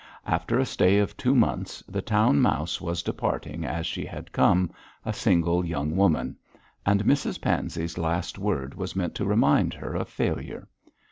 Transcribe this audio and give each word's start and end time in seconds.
After 0.25 0.57
a 0.57 0.65
stay 0.65 0.97
of 0.97 1.15
two 1.15 1.35
months, 1.35 1.83
the 1.87 2.01
town 2.01 2.39
mouse 2.41 2.81
was 2.81 3.03
departing 3.03 3.65
as 3.65 3.85
she 3.85 4.03
had 4.03 4.31
come 4.31 4.71
a 5.05 5.13
single 5.13 5.63
young 5.63 5.95
woman; 5.95 6.37
and 6.87 7.03
Mrs 7.05 7.39
Pansey's 7.39 7.99
last 7.99 8.39
word 8.39 8.73
was 8.73 8.95
meant 8.95 9.13
to 9.13 9.25
remind 9.25 9.75
her 9.75 9.93
of 9.93 10.09
failure. 10.09 10.67